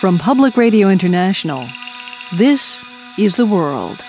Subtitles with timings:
[0.00, 1.66] From Public Radio International,
[2.36, 2.80] this
[3.18, 4.00] is The World.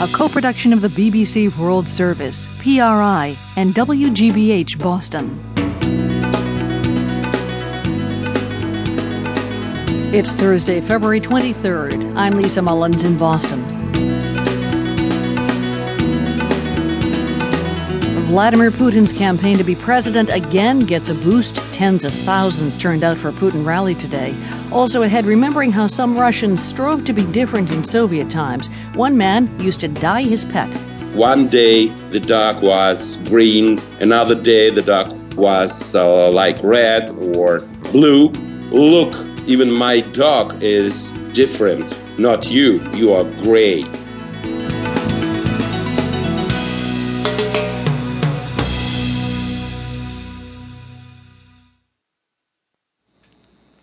[0.00, 5.42] A co production of the BBC World Service, PRI, and WGBH Boston.
[10.14, 12.16] It's Thursday, February 23rd.
[12.16, 13.66] I'm Lisa Mullins in Boston.
[18.28, 21.69] Vladimir Putin's campaign to be president again gets a boost.
[21.80, 24.36] Tens of thousands turned out for a Putin rally today.
[24.70, 28.68] Also ahead, remembering how some Russians strove to be different in Soviet times.
[28.92, 30.70] One man used to dye his pet.
[31.14, 37.60] One day the dog was green, another day the dog was uh, like red or
[37.92, 38.28] blue.
[38.68, 39.16] Look,
[39.46, 41.98] even my dog is different.
[42.18, 43.84] Not you, you are gray.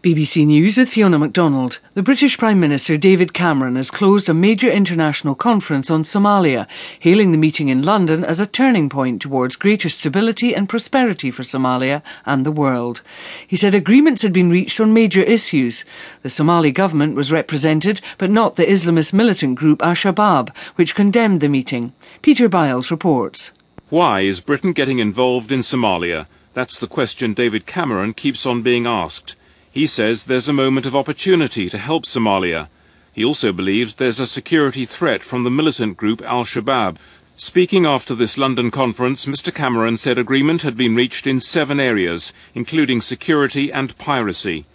[0.04, 1.80] BBC News with Fiona MacDonald.
[1.96, 6.68] The British Prime Minister David Cameron has closed a major international conference on Somalia,
[7.00, 11.42] hailing the meeting in London as a turning point towards greater stability and prosperity for
[11.42, 13.02] Somalia and the world.
[13.48, 15.84] He said agreements had been reached on major issues.
[16.22, 21.50] The Somali government was represented, but not the Islamist militant group Al-Shabaab, which condemned the
[21.50, 21.92] meeting.
[22.22, 23.52] Peter Biles reports.
[23.90, 26.28] Why is Britain getting involved in Somalia?
[26.54, 29.36] That's the question David Cameron keeps on being asked.
[29.78, 32.68] He says there's a moment of opportunity to help Somalia.
[33.14, 36.98] He also believes there's a security threat from the militant group Al-Shabaab.
[37.36, 42.34] Speaking after this London conference, Mr Cameron said agreement had been reached in seven areas,
[42.56, 44.66] including security and piracy.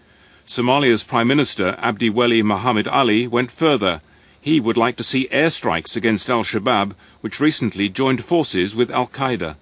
[0.46, 4.02] Somalia's Prime Minister, Abdi Weli Mohammed Ali, went further.
[4.40, 6.92] He would like to see airstrikes against Al-Shabaab,
[7.22, 9.56] which recently joined forces with Al-Qaeda.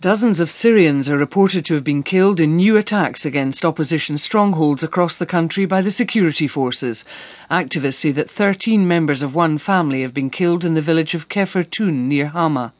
[0.00, 4.84] Dozens of Syrians are reported to have been killed in new attacks against opposition strongholds
[4.84, 7.04] across the country by the security forces.
[7.50, 11.28] Activists say that 13 members of one family have been killed in the village of
[11.28, 12.72] Kefertun near Hama.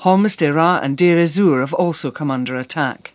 [0.00, 3.14] Homs, Deraa and Deir ez-Zor have also come under attack.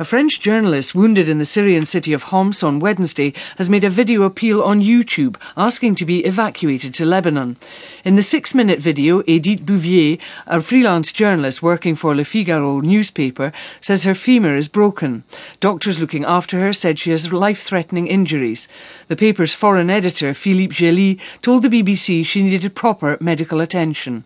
[0.00, 3.90] A French journalist wounded in the Syrian city of Homs on Wednesday has made a
[3.90, 7.58] video appeal on YouTube asking to be evacuated to Lebanon.
[8.02, 10.16] In the six minute video, Edith Bouvier,
[10.46, 13.52] a freelance journalist working for Le Figaro newspaper,
[13.82, 15.22] says her femur is broken.
[15.60, 18.68] Doctors looking after her said she has life threatening injuries.
[19.08, 24.24] The paper's foreign editor, Philippe Gélie, told the BBC she needed proper medical attention.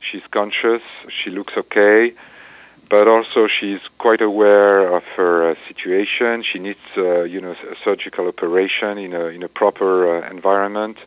[0.00, 0.82] She's conscious,
[1.22, 2.14] she looks okay
[2.90, 6.42] but also she's quite aware of her uh, situation.
[6.42, 9.90] She needs, uh, you know, a surgical operation in a in a proper
[10.24, 10.98] uh, environment.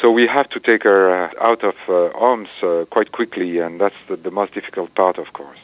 [0.00, 3.80] So we have to take her uh, out of uh, Homs uh, quite quickly, and
[3.80, 5.58] that's the, the most difficult part, of course.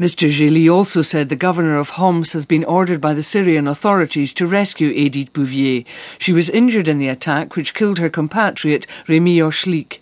[0.00, 0.32] Mr.
[0.32, 4.46] Gélie also said the governor of Homs has been ordered by the Syrian authorities to
[4.46, 5.84] rescue Edith Bouvier.
[6.18, 9.98] She was injured in the attack which killed her compatriot Rémi Ochlik.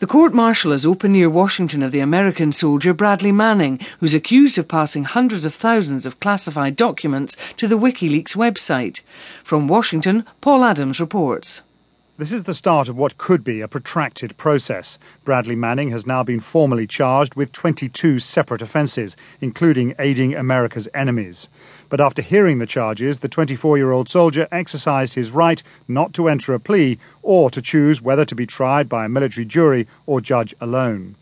[0.00, 4.58] The court martial is opened near Washington of the American soldier Bradley Manning, who's accused
[4.58, 9.00] of passing hundreds of thousands of classified documents to the WikiLeaks website.
[9.44, 11.62] From Washington, Paul Adams reports.
[12.16, 15.00] This is the start of what could be a protracted process.
[15.24, 21.48] Bradley Manning has now been formally charged with 22 separate offences, including aiding America's enemies.
[21.88, 26.28] But after hearing the charges, the 24 year old soldier exercised his right not to
[26.28, 30.20] enter a plea or to choose whether to be tried by a military jury or
[30.20, 31.16] judge alone.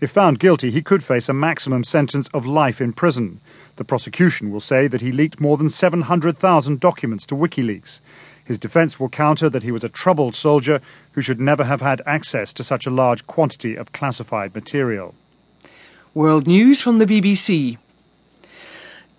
[0.00, 3.40] If found guilty, he could face a maximum sentence of life in prison.
[3.76, 8.00] The prosecution will say that he leaked more than 700,000 documents to WikiLeaks.
[8.44, 10.80] His defence will counter that he was a troubled soldier
[11.12, 15.14] who should never have had access to such a large quantity of classified material.
[16.14, 17.78] World News from the BBC.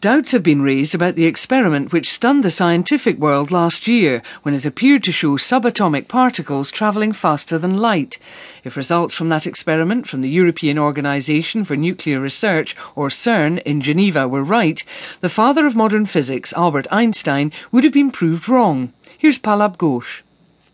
[0.03, 4.53] Doubts have been raised about the experiment which stunned the scientific world last year when
[4.53, 8.17] it appeared to show subatomic particles travelling faster than light.
[8.65, 13.79] If results from that experiment from the European Organisation for Nuclear Research, or CERN, in
[13.79, 14.83] Geneva were right,
[15.21, 18.91] the father of modern physics, Albert Einstein, would have been proved wrong.
[19.23, 20.21] Here's Pallab Ghosh.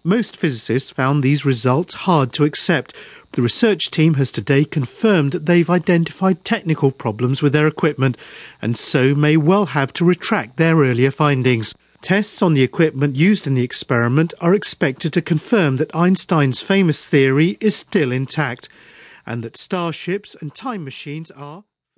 [0.03, 2.95] Most physicists found these results hard to accept.
[3.33, 8.17] The research team has today confirmed that they've identified technical problems with their equipment
[8.59, 11.75] and so may well have to retract their earlier findings.
[12.01, 17.07] Tests on the equipment used in the experiment are expected to confirm that Einstein's famous
[17.07, 18.67] theory is still intact
[19.27, 21.65] and that starships and time machines are